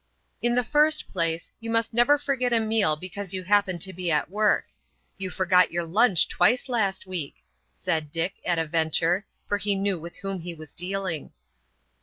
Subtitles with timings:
[0.41, 4.09] "In the first place, you must never forget a meal because you happen to be
[4.09, 4.65] at work.
[5.19, 9.99] You forgot your lunch twice last week," said Dick, at a venture, for he knew
[9.99, 11.33] with whom he was dealing."